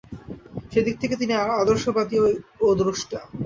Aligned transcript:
সেদিক 0.71 0.95
থেকে 1.01 1.15
তিনি 1.15 1.33
আদর্শবাদী 1.61 2.17
ও 2.61 2.67
দ্রষ্টা। 2.79 3.19